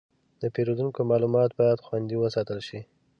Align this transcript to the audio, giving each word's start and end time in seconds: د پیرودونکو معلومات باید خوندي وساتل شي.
د 0.41 0.43
پیرودونکو 0.55 0.99
معلومات 1.11 1.49
باید 1.59 1.83
خوندي 1.85 2.15
وساتل 2.19 2.59
شي. 2.67 2.79